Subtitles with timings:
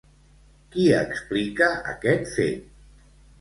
[0.75, 2.67] Qui explica aquest fet?